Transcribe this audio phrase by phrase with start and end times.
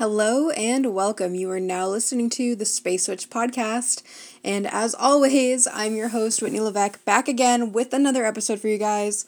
[0.00, 1.34] Hello and welcome.
[1.34, 4.02] You are now listening to the Space Witch podcast.
[4.42, 8.78] And as always, I'm your host, Whitney Levesque, back again with another episode for you
[8.78, 9.26] guys.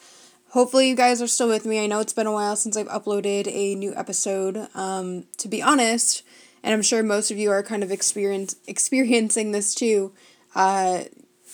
[0.49, 1.83] Hopefully, you guys are still with me.
[1.83, 4.67] I know it's been a while since I've uploaded a new episode.
[4.73, 6.23] Um, to be honest,
[6.63, 10.11] and I'm sure most of you are kind of experience, experiencing this too.
[10.55, 11.03] Uh,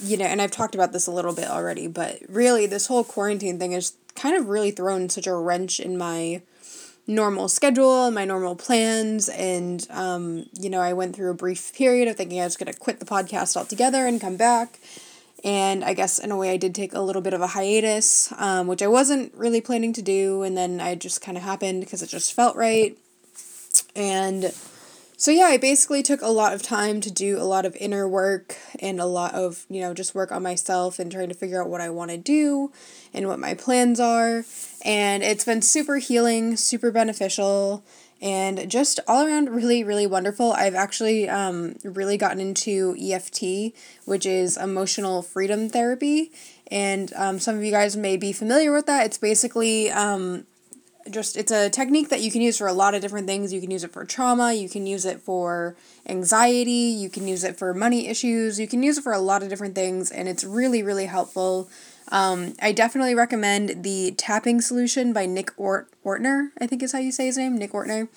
[0.01, 3.03] you know, and I've talked about this a little bit already, but really, this whole
[3.03, 6.41] quarantine thing has kind of really thrown such a wrench in my
[7.09, 9.27] normal schedule and my normal plans.
[9.29, 12.71] And, um, you know, I went through a brief period of thinking I was going
[12.71, 14.79] to quit the podcast altogether and come back.
[15.43, 18.31] And I guess in a way I did take a little bit of a hiatus,
[18.37, 20.43] um, which I wasn't really planning to do.
[20.43, 22.97] And then I just kind of happened because it just felt right.
[23.95, 24.53] And
[25.19, 28.07] so yeah, I basically took a lot of time to do a lot of inner
[28.07, 31.61] work and a lot of, you know, just work on myself and trying to figure
[31.61, 32.71] out what I want to do
[33.13, 34.45] and what my plans are.
[34.85, 37.83] And it's been super healing, super beneficial,
[38.21, 40.53] and just all around really, really wonderful.
[40.53, 46.31] I've actually um, really gotten into EFT, which is emotional freedom therapy.
[46.71, 49.05] And um, some of you guys may be familiar with that.
[49.07, 50.45] It's basically um,
[51.09, 53.53] just it's a technique that you can use for a lot of different things.
[53.53, 55.75] You can use it for trauma, you can use it for
[56.07, 59.43] anxiety, you can use it for money issues, you can use it for a lot
[59.43, 61.69] of different things, and it's really, really helpful.
[62.09, 66.99] Um, I definitely recommend the tapping solution by Nick Ort- Ortner, I think is how
[66.99, 68.07] you say his name, Nick Ortner.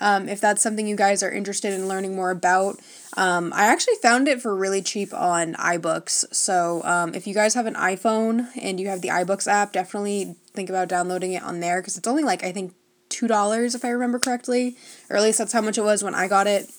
[0.00, 2.80] Um, if that's something you guys are interested in learning more about,
[3.16, 6.34] um, I actually found it for really cheap on iBooks.
[6.34, 10.34] So um, if you guys have an iPhone and you have the iBooks app, definitely
[10.52, 12.74] think about downloading it on there because it's only like, I think,
[13.10, 14.76] $2 if I remember correctly,
[15.08, 16.70] or at least that's how much it was when I got it.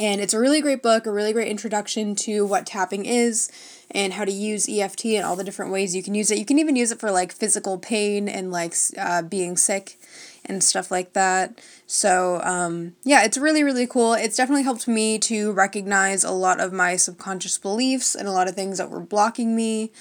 [0.00, 3.52] And it's a really great book, a really great introduction to what tapping is
[3.90, 6.38] and how to use EFT and all the different ways you can use it.
[6.38, 10.00] You can even use it for like physical pain and like uh, being sick
[10.46, 11.60] and stuff like that.
[11.86, 14.14] So, um, yeah, it's really, really cool.
[14.14, 18.48] It's definitely helped me to recognize a lot of my subconscious beliefs and a lot
[18.48, 19.92] of things that were blocking me.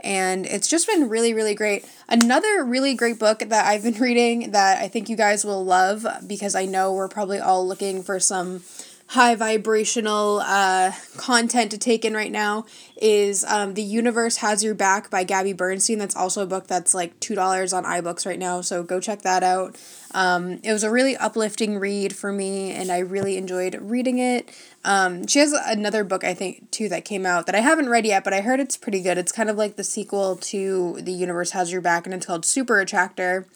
[0.00, 1.88] And it's just been really, really great.
[2.08, 6.04] Another really great book that I've been reading that I think you guys will love
[6.26, 8.62] because I know we're probably all looking for some
[9.08, 12.64] high vibrational uh, content to take in right now
[12.96, 15.98] is um, The Universe Has Your Back by Gabby Bernstein.
[15.98, 19.42] That's also a book that's like $2 on iBooks right now, so go check that
[19.42, 19.76] out.
[20.12, 24.50] Um, it was a really uplifting read for me, and I really enjoyed reading it.
[24.84, 28.06] Um, she has another book, I think, too, that came out that I haven't read
[28.06, 29.18] yet, but I heard it's pretty good.
[29.18, 32.44] It's kind of like the sequel to The Universe Has Your Back, and it's called
[32.44, 33.46] Super Attractor.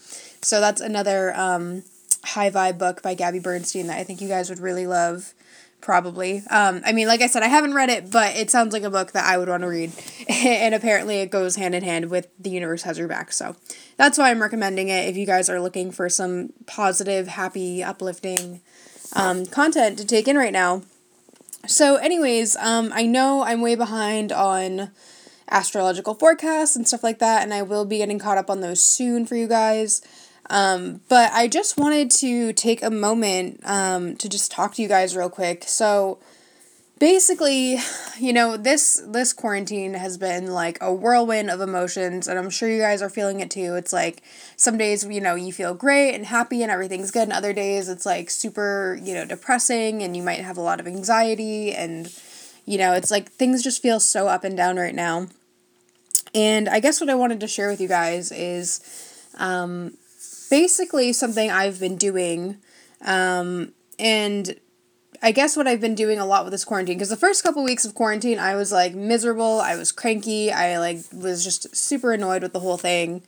[0.42, 1.84] So that's another um,
[2.24, 5.34] high vibe book by Gabby Bernstein that I think you guys would really love
[5.80, 6.42] probably.
[6.50, 8.90] Um, I mean, like I said, I haven't read it, but it sounds like a
[8.90, 9.92] book that I would want to read.
[10.28, 13.32] and apparently it goes hand in hand with The Universe Has Your Back.
[13.32, 13.56] So
[13.96, 18.60] that's why I'm recommending it if you guys are looking for some positive, happy, uplifting
[19.14, 20.82] um, content to take in right now.
[21.66, 24.90] So, anyways, um, I know I'm way behind on
[25.50, 28.84] astrological forecasts and stuff like that, and I will be getting caught up on those
[28.84, 30.02] soon for you guys.
[30.50, 34.88] Um, but I just wanted to take a moment um, to just talk to you
[34.88, 35.64] guys real quick.
[35.66, 36.18] So
[36.98, 37.78] basically,
[38.18, 42.68] you know, this this quarantine has been like a whirlwind of emotions and I'm sure
[42.68, 43.74] you guys are feeling it too.
[43.74, 44.22] It's like
[44.56, 47.88] some days, you know, you feel great and happy and everything's good and other days
[47.88, 52.12] it's like super, you know, depressing and you might have a lot of anxiety and
[52.64, 55.28] you know, it's like things just feel so up and down right now.
[56.34, 59.94] And I guess what I wanted to share with you guys is um,
[60.50, 62.58] basically something I've been doing.
[63.04, 64.58] Um, and
[65.22, 67.64] I guess what I've been doing a lot with this quarantine, because the first couple
[67.64, 72.12] weeks of quarantine, I was like miserable, I was cranky, I like was just super
[72.12, 73.22] annoyed with the whole thing.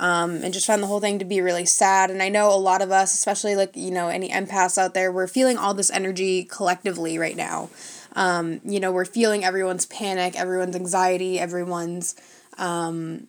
[0.00, 2.10] Um, and just found the whole thing to be really sad.
[2.10, 5.12] And I know a lot of us, especially like, you know, any empaths out there,
[5.12, 7.70] we're feeling all this energy collectively right now.
[8.16, 12.16] Um, you know, we're feeling everyone's panic, everyone's anxiety, everyone's,
[12.58, 13.28] um,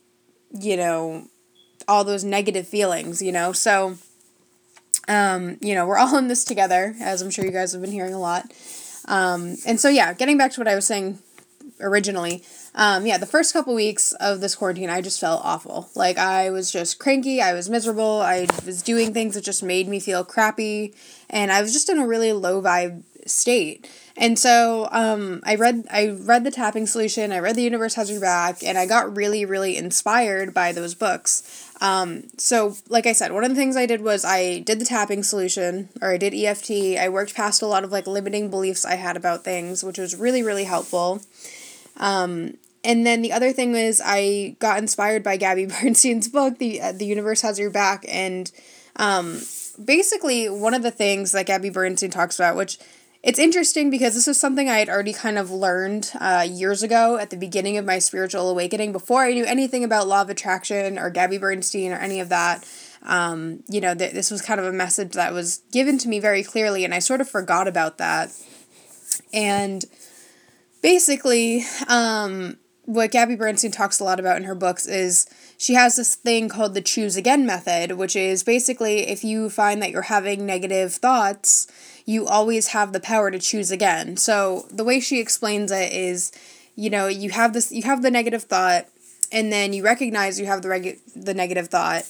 [0.60, 1.28] you know,
[1.88, 3.52] all those negative feelings, you know?
[3.52, 3.98] So,
[5.08, 7.92] um, you know, we're all in this together, as I'm sure you guys have been
[7.92, 8.52] hearing a lot.
[9.08, 11.20] Um, and so, yeah, getting back to what I was saying
[11.80, 12.44] originally,
[12.74, 15.90] um, yeah, the first couple weeks of this quarantine, I just felt awful.
[15.96, 19.88] Like, I was just cranky, I was miserable, I was doing things that just made
[19.88, 20.94] me feel crappy,
[21.30, 23.90] and I was just in a really low vibe state.
[24.18, 28.10] And so um, I read I read the tapping solution, I read the universe has
[28.10, 31.65] your back, and I got really really inspired by those books.
[31.82, 34.86] Um, so like I said, one of the things I did was I did the
[34.86, 36.98] tapping solution, or I did EFT.
[37.00, 40.16] I worked past a lot of like limiting beliefs I had about things, which was
[40.16, 41.22] really really helpful.
[41.98, 46.82] Um, and then the other thing was I got inspired by Gabby Bernstein's book, the
[46.82, 48.52] uh, the universe has your back, and
[48.96, 49.42] um,
[49.84, 52.80] basically, one of the things that Gabby Bernstein talks about, which
[53.26, 57.18] it's interesting because this is something I had already kind of learned uh, years ago
[57.18, 61.00] at the beginning of my spiritual awakening before I knew anything about law of attraction
[61.00, 62.70] or Gabby Bernstein or any of that.
[63.02, 66.20] Um, you know, th- this was kind of a message that was given to me
[66.20, 68.32] very clearly, and I sort of forgot about that.
[69.34, 69.84] And
[70.84, 75.96] basically, um, what Gabby Bernstein talks a lot about in her books is she has
[75.96, 80.04] this thing called the choose again method, which is basically if you find that you're
[80.04, 81.68] having negative thoughts,
[82.06, 84.16] you always have the power to choose again.
[84.18, 86.32] So the way she explains it is,
[86.76, 88.88] you know, you have this you have the negative thought
[89.32, 92.04] and then you recognize you have the regu- the negative thought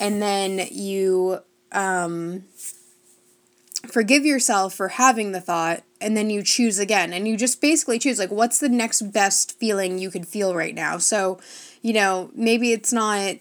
[0.00, 1.40] and then you
[1.72, 2.44] um
[3.88, 7.98] forgive yourself for having the thought and then you choose again and you just basically
[7.98, 11.40] choose like what's the next best feeling you could feel right now so
[11.82, 13.36] you know maybe it's not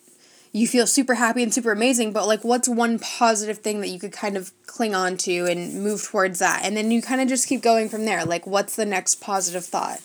[0.53, 3.99] you feel super happy and super amazing, but like what's one positive thing that you
[3.99, 6.61] could kind of cling on to and move towards that?
[6.63, 8.25] And then you kind of just keep going from there.
[8.25, 10.01] Like what's the next positive thought?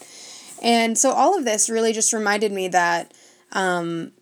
[0.62, 3.12] And so all of this really just reminded me that
[3.52, 4.12] um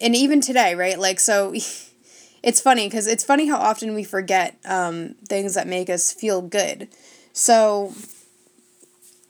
[0.00, 0.98] and even today, right?
[0.98, 1.52] Like so
[2.42, 6.40] it's funny because it's funny how often we forget um things that make us feel
[6.40, 6.88] good.
[7.34, 7.92] So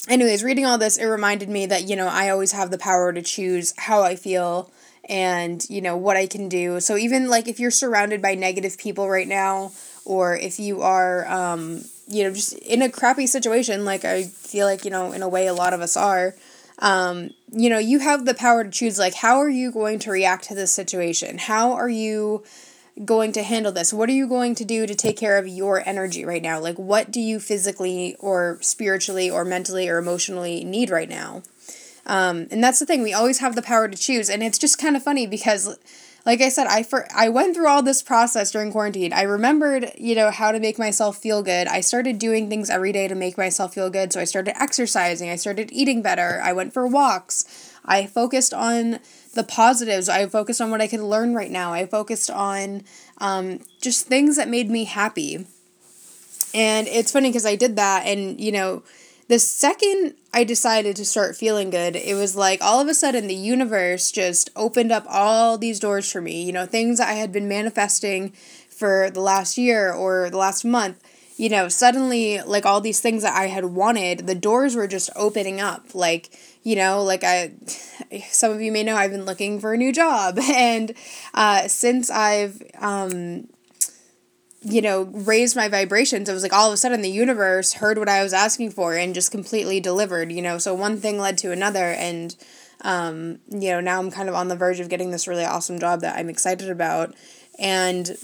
[0.08, 3.12] anyways, reading all this, it reminded me that, you know, I always have the power
[3.12, 4.70] to choose how I feel
[5.08, 6.80] and you know what I can do.
[6.80, 9.72] So even like if you're surrounded by negative people right now
[10.04, 14.66] or if you are um you know just in a crappy situation like I feel
[14.66, 16.34] like you know in a way a lot of us are
[16.78, 20.10] um you know you have the power to choose like how are you going to
[20.10, 21.38] react to this situation?
[21.38, 22.44] How are you
[23.04, 23.92] going to handle this?
[23.92, 26.58] What are you going to do to take care of your energy right now?
[26.58, 31.42] Like what do you physically or spiritually or mentally or emotionally need right now?
[32.06, 34.30] Um, and that's the thing, we always have the power to choose.
[34.30, 35.76] And it's just kind of funny because,
[36.24, 39.12] like I said, I, for, I went through all this process during quarantine.
[39.12, 41.66] I remembered, you know, how to make myself feel good.
[41.66, 44.12] I started doing things every day to make myself feel good.
[44.12, 47.72] So I started exercising, I started eating better, I went for walks.
[47.86, 48.98] I focused on
[49.34, 50.08] the positives.
[50.08, 51.72] I focused on what I could learn right now.
[51.72, 52.82] I focused on
[53.18, 55.46] um, just things that made me happy.
[56.52, 58.82] And it's funny because I did that, and you know,
[59.28, 63.26] the second I decided to start feeling good, it was like all of a sudden
[63.26, 66.44] the universe just opened up all these doors for me.
[66.44, 68.32] You know, things I had been manifesting
[68.68, 71.02] for the last year or the last month.
[71.38, 75.10] You know, suddenly, like all these things that I had wanted, the doors were just
[75.16, 75.94] opening up.
[75.94, 76.30] Like,
[76.62, 77.52] you know, like I,
[78.30, 80.38] some of you may know I've been looking for a new job.
[80.56, 80.94] And
[81.34, 83.48] uh, since I've um,
[84.62, 86.28] you know, raised my vibrations.
[86.28, 88.94] It was like all of a sudden the universe heard what I was asking for
[88.94, 90.58] and just completely delivered, you know.
[90.58, 92.34] So one thing led to another and
[92.82, 95.78] um, you know, now I'm kind of on the verge of getting this really awesome
[95.78, 97.14] job that I'm excited about.
[97.58, 98.16] And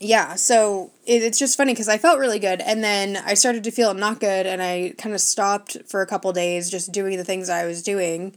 [0.00, 3.64] yeah, so it, it's just funny because I felt really good and then I started
[3.64, 7.16] to feel not good and I kind of stopped for a couple days just doing
[7.16, 8.36] the things I was doing.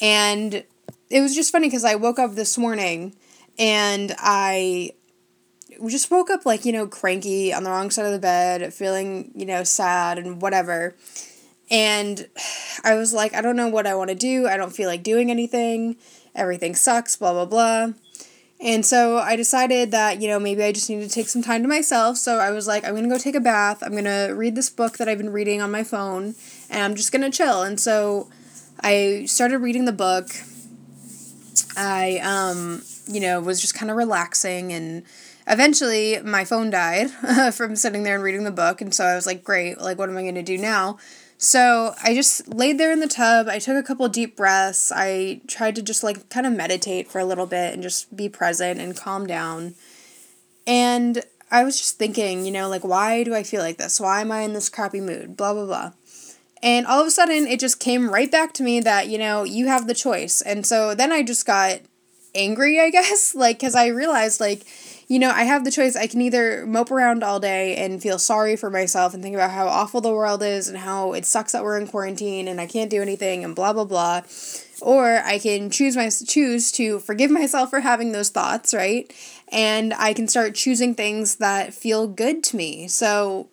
[0.00, 0.64] And
[1.10, 3.14] it was just funny because I woke up this morning
[3.58, 4.92] and I
[5.88, 9.32] just woke up like you know cranky on the wrong side of the bed feeling
[9.34, 10.94] you know sad and whatever.
[11.70, 12.28] And
[12.84, 14.46] i was like i don't know what i want to do.
[14.46, 15.96] I don't feel like doing anything.
[16.34, 17.92] Everything sucks blah blah blah.
[18.60, 21.62] And so i decided that you know maybe i just need to take some time
[21.62, 22.16] to myself.
[22.16, 23.82] So i was like i'm gonna go take a bath.
[23.82, 26.34] I'm gonna read this book that i've been reading on my phone
[26.70, 27.62] and i'm just gonna chill.
[27.62, 28.28] And so
[28.80, 30.30] i started reading the book.
[31.76, 35.04] I um you know was just kind of relaxing and
[35.46, 37.10] eventually my phone died
[37.54, 40.08] from sitting there and reading the book and so i was like great like what
[40.08, 40.98] am i going to do now?
[41.38, 43.48] So i just laid there in the tub.
[43.48, 44.90] I took a couple deep breaths.
[44.94, 48.28] I tried to just like kind of meditate for a little bit and just be
[48.28, 49.74] present and calm down.
[50.66, 54.00] And i was just thinking you know like why do i feel like this?
[54.00, 55.36] Why am i in this crappy mood?
[55.36, 55.92] Blah blah blah.
[56.62, 59.44] And all of a sudden it just came right back to me that you know
[59.44, 60.40] you have the choice.
[60.40, 61.80] And so then i just got
[62.34, 64.66] angry i guess like because i realized like
[65.08, 65.94] you know, I have the choice.
[65.94, 69.52] I can either mope around all day and feel sorry for myself and think about
[69.52, 72.66] how awful the world is and how it sucks that we're in quarantine and I
[72.66, 74.22] can't do anything and blah blah blah.
[74.80, 79.12] Or I can choose my choose to forgive myself for having those thoughts, right?
[79.52, 82.88] And I can start choosing things that feel good to me.
[82.88, 83.48] So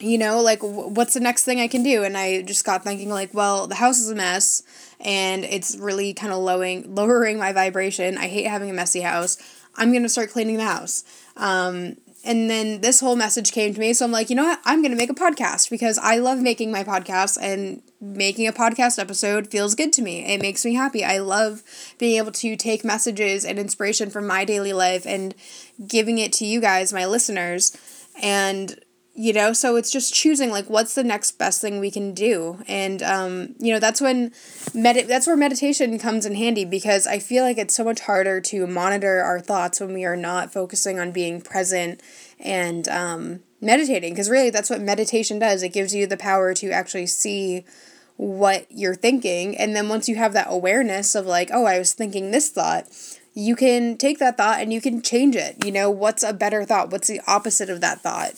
[0.00, 2.02] you know, like what's the next thing I can do?
[2.02, 4.64] And I just got thinking like, well, the house is a mess
[5.00, 8.18] and it's really kind of lowering lowering my vibration.
[8.18, 9.38] I hate having a messy house.
[9.76, 11.04] I'm going to start cleaning the house.
[11.36, 13.92] Um, and then this whole message came to me.
[13.92, 14.60] So I'm like, you know what?
[14.64, 18.52] I'm going to make a podcast because I love making my podcast and making a
[18.52, 20.24] podcast episode feels good to me.
[20.24, 21.04] It makes me happy.
[21.04, 21.62] I love
[21.98, 25.34] being able to take messages and inspiration from my daily life and
[25.86, 27.76] giving it to you guys, my listeners.
[28.22, 28.78] And
[29.14, 32.58] you know so it's just choosing like what's the next best thing we can do?
[32.66, 34.32] And um, you know that's when
[34.74, 38.40] med- that's where meditation comes in handy because i feel like it's so much harder
[38.40, 42.00] to monitor our thoughts when we are not focusing on being present
[42.40, 44.12] and um, meditating.
[44.12, 45.62] Because really that's what meditation does.
[45.62, 47.64] It gives you the power to actually see
[48.16, 49.56] what you're thinking.
[49.56, 52.86] And then once you have that awareness of like oh i was thinking this thought
[53.34, 55.64] you can take that thought and you can change it.
[55.64, 56.90] You know what's a better thought?
[56.90, 58.34] What's the opposite of that thought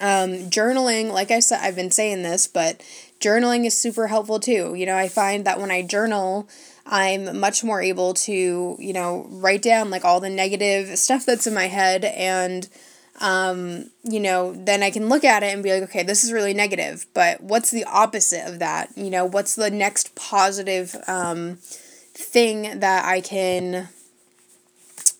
[0.00, 2.82] um, journaling, like I said, I've been saying this, but
[3.20, 4.74] journaling is super helpful too.
[4.74, 6.48] You know, I find that when I journal,
[6.86, 11.46] I'm much more able to, you know, write down like all the negative stuff that's
[11.46, 12.68] in my head and
[13.20, 16.32] um, you know, then I can look at it and be like, okay, this is
[16.32, 18.90] really negative, but what's the opposite of that?
[18.96, 21.58] You know, what's the next positive um,
[22.14, 23.88] thing that I can,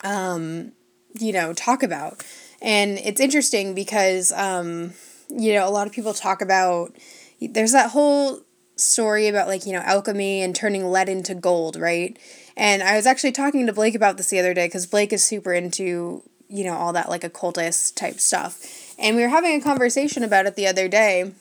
[0.02, 0.72] um,
[1.12, 2.24] you know, talk about?
[2.62, 4.92] And it's interesting because, um,
[5.28, 6.94] you know, a lot of people talk about,
[7.40, 8.40] there's that whole
[8.76, 12.18] story about like, you know, alchemy and turning lead into gold, right?
[12.56, 15.24] And I was actually talking to Blake about this the other day because Blake is
[15.24, 18.94] super into, you know, all that like occultist type stuff.
[18.98, 21.32] And we were having a conversation about it the other day.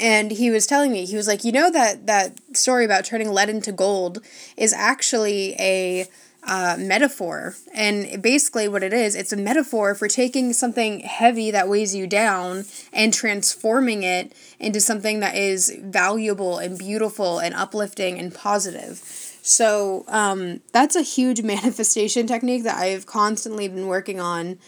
[0.00, 3.30] And he was telling me, he was like, you know, that, that story about turning
[3.30, 4.24] lead into gold
[4.56, 6.06] is actually a
[6.44, 7.54] uh, metaphor.
[7.74, 12.06] And basically, what it is, it's a metaphor for taking something heavy that weighs you
[12.06, 18.98] down and transforming it into something that is valuable and beautiful and uplifting and positive.
[19.42, 24.58] So, um, that's a huge manifestation technique that I've constantly been working on.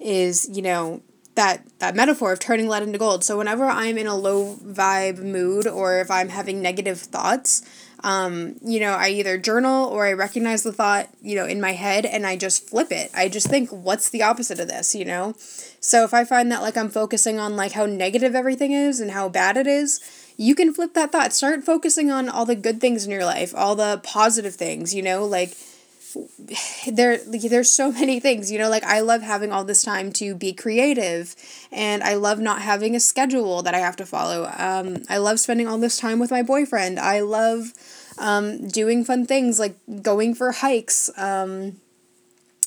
[0.00, 1.02] Is, you know,
[1.34, 3.24] that that metaphor of turning lead into gold.
[3.24, 7.62] So whenever I'm in a low vibe mood or if I'm having negative thoughts,
[8.04, 11.72] um, you know, I either journal or I recognize the thought, you know, in my
[11.72, 13.10] head and I just flip it.
[13.14, 15.34] I just think, what's the opposite of this, you know?
[15.80, 19.10] So if I find that like I'm focusing on like how negative everything is and
[19.10, 20.00] how bad it is,
[20.36, 21.32] you can flip that thought.
[21.32, 25.02] Start focusing on all the good things in your life, all the positive things, you
[25.02, 25.56] know, like
[26.86, 30.34] there there's so many things you know like i love having all this time to
[30.34, 31.34] be creative
[31.72, 34.44] and i love not having a schedule that i have to follow.
[34.56, 36.98] Um, i love spending all this time with my boyfriend.
[36.98, 37.72] I love
[38.18, 41.80] um, doing fun things like going for hikes um,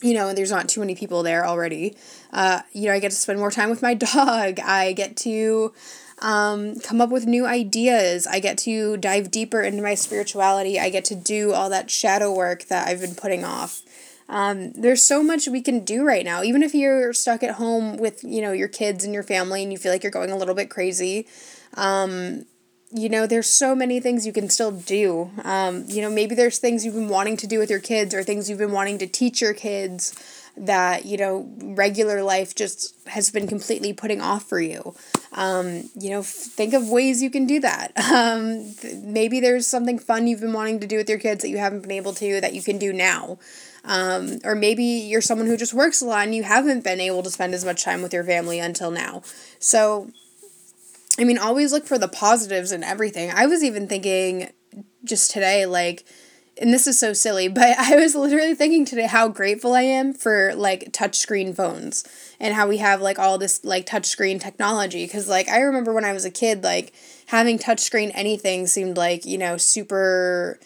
[0.01, 1.95] you know there's not too many people there already.
[2.33, 4.59] Uh, you know i get to spend more time with my dog.
[4.59, 5.73] I get to
[6.19, 8.25] um, come up with new ideas.
[8.25, 10.79] I get to dive deeper into my spirituality.
[10.79, 13.81] I get to do all that shadow work that I've been putting off.
[14.29, 16.43] Um, there's so much we can do right now.
[16.43, 19.71] Even if you're stuck at home with, you know, your kids and your family and
[19.71, 21.27] you feel like you're going a little bit crazy,
[21.75, 22.45] um,
[22.91, 25.29] you know, there's so many things you can still do.
[25.43, 28.23] Um, you know, maybe there's things you've been wanting to do with your kids or
[28.23, 30.13] things you've been wanting to teach your kids
[30.57, 34.95] that you know regular life just has been completely putting off for you
[35.33, 37.91] um, you know think of ways you can do that.
[38.17, 41.49] Um, th- maybe there's something fun you've been wanting to do with your kids that
[41.49, 43.37] you haven't been able to that you can do now.
[43.83, 47.21] Um, or maybe you're someone who just works a lot and you haven't been able
[47.23, 49.21] to spend as much time with your family until now.
[49.59, 50.09] So
[51.19, 53.31] i mean always look for the positives in everything.
[53.33, 54.51] I was even thinking
[55.03, 56.05] just today like
[56.61, 60.13] and this is so silly, but I was literally thinking today how grateful I am
[60.13, 62.03] for like touchscreen phones
[62.39, 65.05] and how we have like all this like touchscreen technology.
[65.05, 66.93] Because like I remember when I was a kid, like
[67.27, 70.59] having touchscreen anything seemed like, you know, super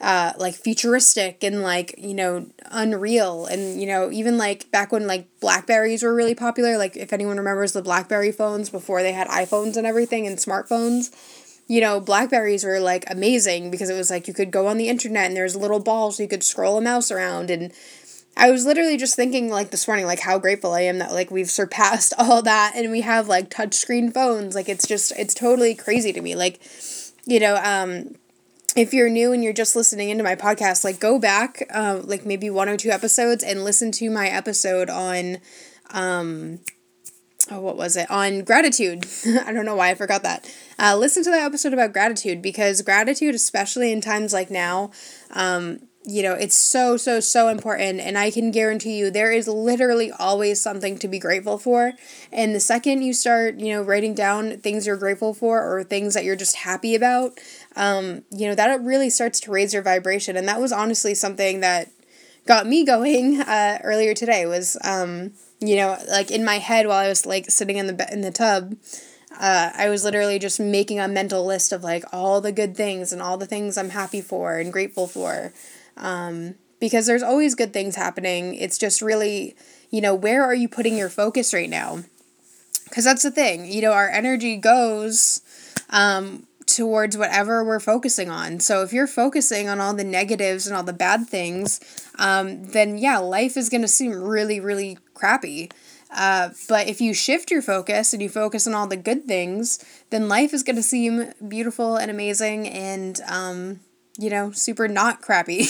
[0.00, 5.06] uh, like futuristic and like you know unreal and you know even like back when
[5.06, 9.26] like blackberries were really popular like if anyone remembers the blackberry phones before they had
[9.28, 11.10] iphones and everything and smartphones
[11.66, 14.88] you know, Blackberries were like amazing because it was like you could go on the
[14.88, 17.72] internet and there's little balls so you could scroll a mouse around and
[18.36, 21.30] I was literally just thinking like this morning like how grateful I am that like
[21.30, 24.54] we've surpassed all that and we have like touchscreen phones.
[24.54, 26.34] Like it's just it's totally crazy to me.
[26.34, 26.60] Like,
[27.24, 28.14] you know, um
[28.76, 32.26] if you're new and you're just listening into my podcast, like go back uh, like
[32.26, 35.38] maybe one or two episodes and listen to my episode on
[35.92, 36.60] um
[37.50, 38.10] oh, what was it?
[38.10, 39.06] On gratitude.
[39.44, 40.52] I don't know why I forgot that.
[40.78, 44.90] Uh, listen to that episode about gratitude because gratitude, especially in times like now,
[45.30, 47.98] um, you know, it's so, so, so important.
[47.98, 51.94] And I can guarantee you there is literally always something to be grateful for.
[52.30, 56.14] And the second you start, you know, writing down things you're grateful for or things
[56.14, 57.32] that you're just happy about,
[57.74, 60.36] um, you know, that really starts to raise your vibration.
[60.36, 61.90] And that was honestly something that
[62.46, 66.98] got me going uh, earlier today was um, you know, like in my head while
[66.98, 68.76] I was like sitting in the in the tub,
[69.38, 73.12] uh, I was literally just making a mental list of like all the good things
[73.12, 75.52] and all the things I'm happy for and grateful for.
[75.96, 78.54] Um, because there's always good things happening.
[78.54, 79.56] It's just really,
[79.90, 82.00] you know, where are you putting your focus right now?
[82.84, 85.40] Because that's the thing, you know, our energy goes
[85.90, 88.60] um, towards whatever we're focusing on.
[88.60, 91.80] So if you're focusing on all the negatives and all the bad things,
[92.18, 95.70] um, then yeah, life is going to seem really, really crappy.
[96.10, 99.84] Uh, but if you shift your focus and you focus on all the good things,
[100.10, 103.80] then life is going to seem beautiful and amazing and, um,
[104.18, 105.64] you know, super not crappy.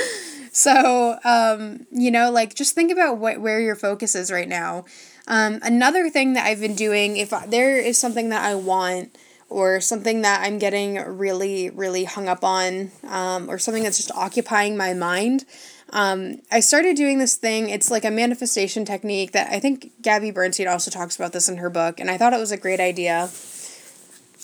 [0.52, 4.84] so, um, you know, like just think about what where your focus is right now.
[5.28, 9.16] Um, another thing that I've been doing, if I, there is something that I want
[9.48, 14.12] or something that I'm getting really, really hung up on, um, or something that's just
[14.12, 15.44] occupying my mind,
[15.90, 17.68] um, I started doing this thing.
[17.68, 21.58] It's like a manifestation technique that I think Gabby Bernstein also talks about this in
[21.58, 23.30] her book, and I thought it was a great idea.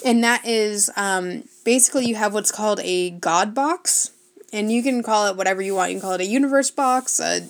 [0.05, 4.13] And that is um, basically you have what's called a God box,
[4.53, 5.91] and you can call it whatever you want.
[5.91, 7.41] You can call it a universe box, a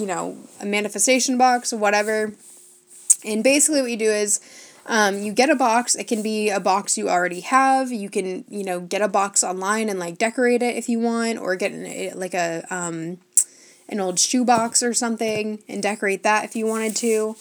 [0.00, 2.32] you know, a manifestation box, whatever.
[3.24, 4.40] And basically, what you do is
[4.86, 5.94] um, you get a box.
[5.94, 7.92] It can be a box you already have.
[7.92, 11.38] You can, you know, get a box online and like decorate it if you want,
[11.38, 13.18] or get an, like a um,
[13.88, 17.36] an old shoebox or something and decorate that if you wanted to.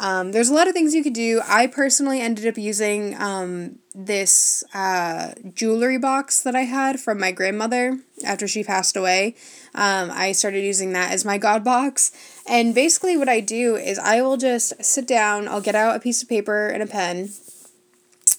[0.00, 1.42] Um, there's a lot of things you could do.
[1.46, 7.32] I personally ended up using um, this uh, jewelry box that I had from my
[7.32, 9.34] grandmother after she passed away.
[9.74, 12.12] Um, I started using that as my God box.
[12.48, 16.00] And basically, what I do is I will just sit down, I'll get out a
[16.00, 17.30] piece of paper and a pen,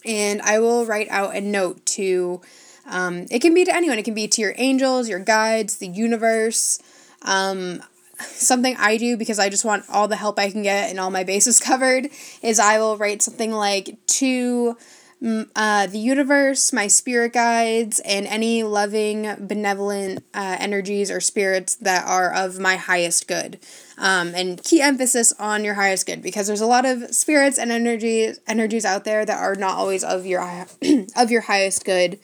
[0.06, 2.42] and I will write out a note to,
[2.86, 5.88] um, it can be to anyone, it can be to your angels, your guides, the
[5.88, 6.80] universe.
[7.24, 7.84] Um,
[8.22, 11.12] something I do because I just want all the help I can get and all
[11.12, 12.10] my bases covered
[12.42, 14.78] is I will write something like to
[15.22, 22.08] uh, the universe, my spirit guides, and any loving, benevolent uh, energies or spirits that
[22.08, 23.60] are of my highest good.
[23.98, 27.70] Um, and key emphasis on your highest good because there's a lot of spirits and
[27.70, 30.42] energies energies out there that are not always of your
[31.18, 32.18] of your highest good,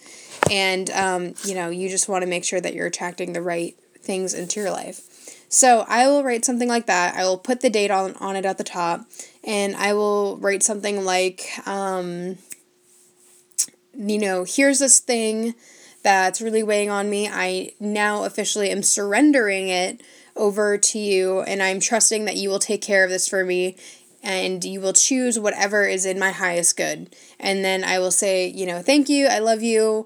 [0.50, 3.76] and um, you know you just want to make sure that you're attracting the right
[4.00, 5.15] things into your life.
[5.56, 7.16] So I will write something like that.
[7.16, 9.06] I will put the date on, on it at the top,
[9.42, 12.40] and I will write something like, um,
[13.98, 15.56] you know, here's this thing
[16.04, 17.30] that's really weighing on me.
[17.30, 20.02] I now officially am surrendering it
[20.36, 23.78] over to you, and I'm trusting that you will take care of this for me
[24.22, 27.16] and you will choose whatever is in my highest good.
[27.40, 30.06] And then I will say, you know, thank you, I love you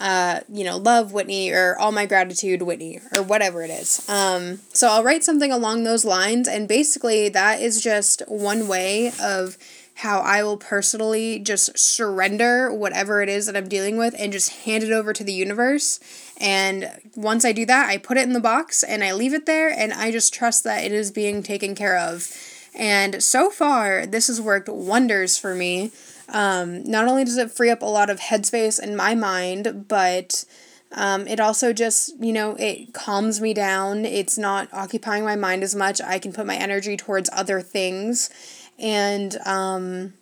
[0.00, 4.08] uh, you know, love Whitney or all my gratitude Whitney or whatever it is.
[4.08, 9.12] Um, so I'll write something along those lines, and basically that is just one way
[9.20, 9.58] of
[9.94, 14.64] how I will personally just surrender whatever it is that I'm dealing with and just
[14.64, 15.98] hand it over to the universe.
[16.40, 19.46] And once I do that, I put it in the box and I leave it
[19.46, 22.32] there, and I just trust that it is being taken care of.
[22.74, 25.90] And so far, this has worked wonders for me.
[26.30, 30.44] Um, not only does it free up a lot of headspace in my mind, but
[30.92, 34.04] um, it also just, you know, it calms me down.
[34.04, 36.00] It's not occupying my mind as much.
[36.00, 38.30] I can put my energy towards other things.
[38.78, 40.14] And um,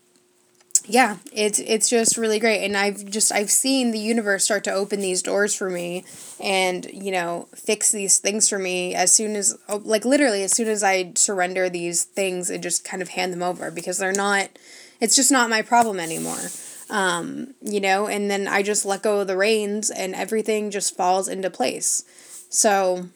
[0.89, 2.65] yeah, it's it's just really great.
[2.65, 6.05] And I've just I've seen the universe start to open these doors for me
[6.41, 10.53] and, you know, fix these things for me as soon as oh, like literally as
[10.53, 14.13] soon as I surrender these things and just kind of hand them over because they're
[14.13, 14.49] not
[15.01, 16.39] it's just not my problem anymore.
[16.89, 20.97] Um, you know, and then I just let go of the reins and everything just
[20.97, 22.05] falls into place.
[22.49, 23.09] So,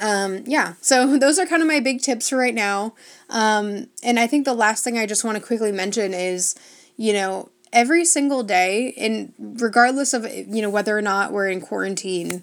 [0.00, 2.94] um, yeah, so those are kind of my big tips for right now.
[3.30, 6.54] Um, and I think the last thing I just want to quickly mention is,
[6.96, 11.60] you know, every single day, and regardless of, you know, whether or not we're in
[11.60, 12.42] quarantine,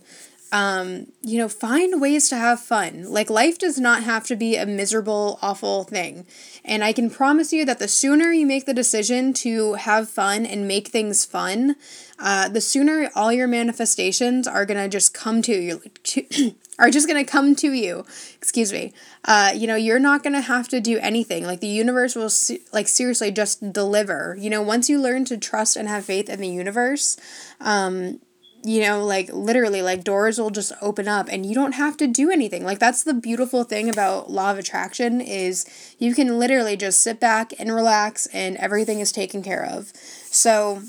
[0.52, 3.12] um, you know, find ways to have fun.
[3.12, 6.28] Like, life does not have to be a miserable, awful thing.
[6.64, 10.46] And I can promise you that the sooner you make the decision to have fun
[10.46, 11.76] and make things fun,
[12.20, 17.08] uh, the sooner all your manifestations are gonna just come to you, to, are just
[17.08, 18.06] gonna come to you.
[18.38, 18.94] Excuse me.
[19.26, 21.46] Uh, you know, you're not gonna have to do anything.
[21.46, 22.30] Like the universe will,
[22.72, 24.36] like seriously, just deliver.
[24.40, 27.18] You know, once you learn to trust and have faith in the universe,
[27.62, 28.20] um,
[28.66, 32.08] you know, like literally, like doors will just open up and you don't have to
[32.08, 32.64] do anything.
[32.64, 35.66] Like that's the beautiful thing about law of attraction is
[36.00, 39.92] you can literally just sit back and relax and everything is taken care of.
[39.96, 40.82] So,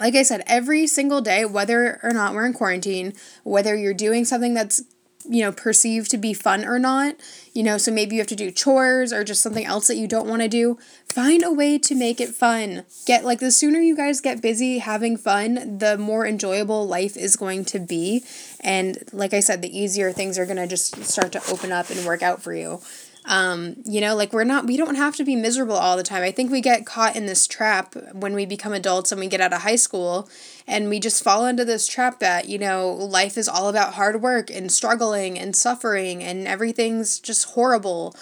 [0.00, 4.24] like I said, every single day, whether or not we're in quarantine, whether you're doing
[4.24, 4.82] something that's
[5.28, 7.16] you know, perceived to be fun or not.
[7.52, 10.08] You know, so maybe you have to do chores or just something else that you
[10.08, 10.78] don't want to do.
[11.06, 12.84] Find a way to make it fun.
[13.06, 17.36] Get like the sooner you guys get busy having fun, the more enjoyable life is
[17.36, 18.24] going to be.
[18.60, 21.90] And like I said, the easier things are going to just start to open up
[21.90, 22.80] and work out for you.
[23.24, 26.22] Um, you know, like we're not, we don't have to be miserable all the time.
[26.22, 29.40] I think we get caught in this trap when we become adults and we get
[29.40, 30.28] out of high school
[30.66, 34.20] and we just fall into this trap that, you know, life is all about hard
[34.20, 38.16] work and struggling and suffering and everything's just horrible.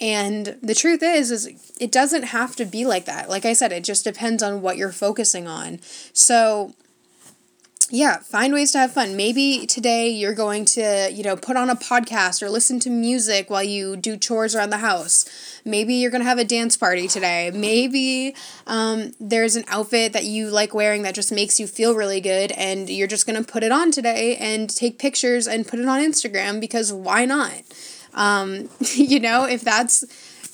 [0.00, 3.28] And the truth is is it doesn't have to be like that.
[3.28, 5.78] Like I said, it just depends on what you're focusing on.
[6.12, 6.74] So,
[7.92, 9.16] yeah, find ways to have fun.
[9.16, 13.50] Maybe today you're going to, you know, put on a podcast or listen to music
[13.50, 15.28] while you do chores around the house.
[15.64, 17.50] Maybe you're going to have a dance party today.
[17.52, 22.20] Maybe um, there's an outfit that you like wearing that just makes you feel really
[22.20, 25.80] good and you're just going to put it on today and take pictures and put
[25.80, 27.62] it on Instagram because why not?
[28.14, 30.04] Um, you know, if that's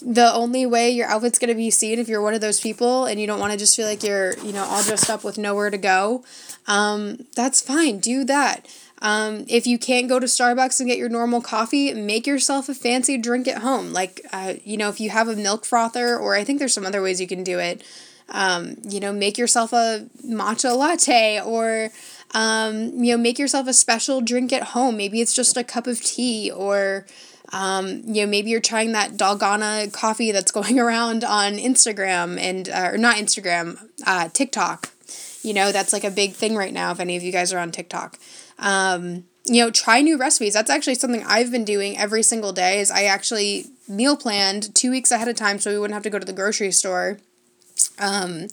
[0.02, 3.06] the only way your outfit's going to be seen if you're one of those people
[3.06, 5.38] and you don't want to just feel like you're, you know, all dressed up with
[5.38, 6.24] nowhere to go,
[6.66, 7.98] um, that's fine.
[7.98, 8.66] Do that.
[9.02, 12.74] Um, if you can't go to Starbucks and get your normal coffee, make yourself a
[12.74, 13.92] fancy drink at home.
[13.92, 16.86] Like, uh, you know, if you have a milk frother, or I think there's some
[16.86, 17.82] other ways you can do it,
[18.30, 21.90] um, you know, make yourself a matcha latte or,
[22.34, 24.96] um, you know, make yourself a special drink at home.
[24.96, 27.06] Maybe it's just a cup of tea or,
[27.52, 32.68] um, you know, maybe you're trying that Dalgona coffee that's going around on Instagram and,
[32.68, 34.90] uh, or not Instagram, uh, TikTok.
[35.42, 37.58] You know, that's like a big thing right now if any of you guys are
[37.58, 38.18] on TikTok.
[38.58, 40.54] Um, you know, try new recipes.
[40.54, 44.90] That's actually something I've been doing every single day is I actually meal planned two
[44.90, 47.18] weeks ahead of time so we wouldn't have to go to the grocery store.
[47.98, 48.48] Um,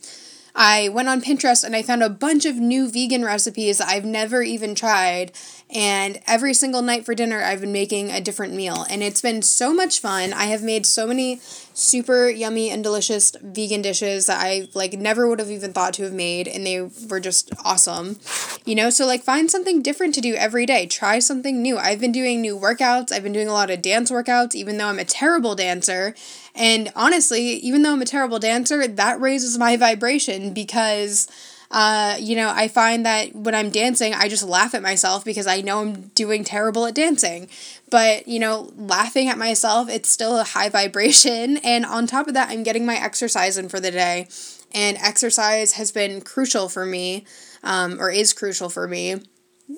[0.55, 4.43] I went on Pinterest and I found a bunch of new vegan recipes I've never
[4.43, 5.31] even tried.
[5.75, 8.85] And every single night for dinner, I've been making a different meal.
[8.89, 10.31] And it's been so much fun.
[10.31, 11.39] I have made so many
[11.73, 16.03] super yummy and delicious vegan dishes that I like never would have even thought to
[16.03, 16.47] have made.
[16.47, 18.19] And they were just awesome.
[18.65, 20.85] You know, so like find something different to do every day.
[20.85, 21.79] Try something new.
[21.79, 23.11] I've been doing new workouts.
[23.11, 26.13] I've been doing a lot of dance workouts, even though I'm a terrible dancer.
[26.55, 31.27] And honestly, even though I'm a terrible dancer, that raises my vibration because
[31.73, 35.47] uh, you know, I find that when I'm dancing, I just laugh at myself because
[35.47, 37.49] I know I'm doing terrible at dancing.
[37.89, 41.57] But, you know, laughing at myself, it's still a high vibration.
[41.57, 44.27] And on top of that, I'm getting my exercise in for the day.
[44.71, 47.25] And exercise has been crucial for me,
[47.63, 49.15] um, or is crucial for me.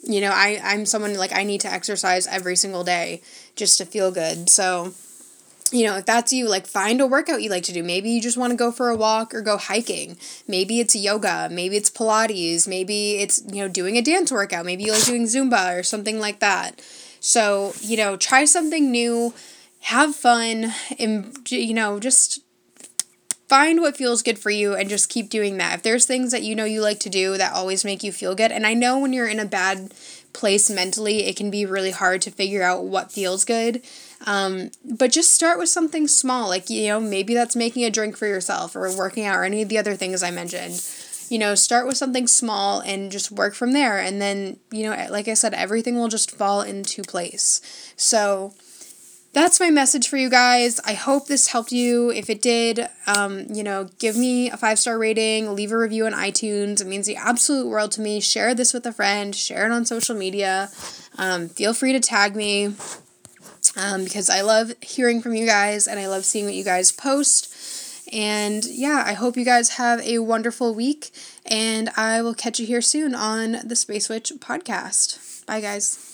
[0.04, 3.22] You know, I, I'm someone like I need to exercise every single day
[3.56, 4.50] just to feel good.
[4.50, 4.94] So,
[5.72, 7.84] you know, if that's you, like find a workout you like to do.
[7.84, 10.18] Maybe you just want to go for a walk or go hiking.
[10.48, 11.50] Maybe it's yoga.
[11.52, 12.68] Maybe it's Pilates.
[12.68, 14.66] Maybe it's, you know, doing a dance workout.
[14.66, 16.82] Maybe you like doing Zumba or something like that.
[17.20, 19.34] So, you know, try something new,
[19.82, 22.42] have fun, and, you know, just
[23.48, 25.76] find what feels good for you and just keep doing that.
[25.76, 28.36] If there's things that you know you like to do that always make you feel
[28.36, 29.94] good, and I know when you're in a bad
[30.36, 33.82] place mentally, it can be really hard to figure out what feels good.
[34.28, 38.18] Um, but just start with something small, like, you know, maybe that's making a drink
[38.18, 40.84] for yourself or working out or any of the other things I mentioned.
[41.30, 44.00] You know, start with something small and just work from there.
[44.00, 47.94] And then, you know, like I said, everything will just fall into place.
[47.96, 48.54] So,
[49.36, 50.80] that's my message for you guys.
[50.86, 52.10] I hope this helped you.
[52.10, 56.06] If it did, um, you know, give me a five star rating, leave a review
[56.06, 56.80] on iTunes.
[56.80, 58.22] It means the absolute world to me.
[58.22, 60.70] Share this with a friend, share it on social media.
[61.18, 62.76] Um, feel free to tag me
[63.76, 66.94] um, because I love hearing from you guys and I love seeing what you guys
[66.94, 67.54] post.
[68.14, 71.10] And yeah, I hope you guys have a wonderful week,
[71.46, 75.44] and I will catch you here soon on the Space Witch podcast.
[75.46, 76.05] Bye, guys.